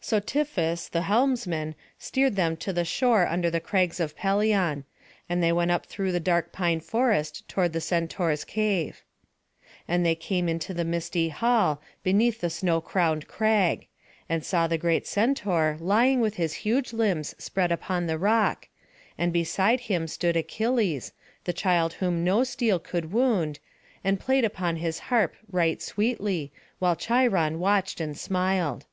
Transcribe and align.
So 0.00 0.20
Tiphys, 0.20 0.88
the 0.90 1.02
helmsman, 1.02 1.74
steered 1.98 2.36
them 2.36 2.56
to 2.58 2.72
the 2.72 2.84
shore 2.84 3.26
under 3.26 3.50
the 3.50 3.58
crags 3.58 3.98
of 3.98 4.14
Pelion; 4.16 4.84
and 5.28 5.42
they 5.42 5.50
went 5.50 5.72
up 5.72 5.86
through 5.86 6.12
the 6.12 6.20
dark 6.20 6.52
pine 6.52 6.78
forests 6.78 7.42
toward 7.48 7.72
the 7.72 7.80
Centaur's 7.80 8.44
cave. 8.44 9.02
And 9.88 10.06
they 10.06 10.14
came 10.14 10.48
into 10.48 10.72
the 10.72 10.84
misty 10.84 11.30
hall, 11.30 11.82
beneath 12.04 12.40
the 12.40 12.48
snow 12.48 12.80
crowned 12.80 13.26
crag; 13.26 13.88
and 14.28 14.44
saw 14.44 14.68
the 14.68 14.78
great 14.78 15.04
Centaur 15.04 15.76
lying 15.80 16.20
with 16.20 16.36
his 16.36 16.52
huge 16.62 16.92
limbs 16.92 17.34
spread 17.38 17.72
upon 17.72 18.06
the 18.06 18.18
rock; 18.18 18.68
and 19.18 19.32
beside 19.32 19.80
him 19.80 20.06
stood 20.06 20.36
Achilles, 20.36 21.12
the 21.42 21.52
child 21.52 21.94
whom 21.94 22.22
no 22.22 22.44
steel 22.44 22.78
could 22.78 23.10
wound, 23.12 23.58
and 24.04 24.20
played 24.20 24.44
upon 24.44 24.76
his 24.76 25.00
harp 25.10 25.34
right 25.50 25.82
sweetly, 25.82 26.52
while 26.78 26.94
Cheiron 26.94 27.58
watched 27.58 28.00
and 28.00 28.16
smiled. 28.16 28.86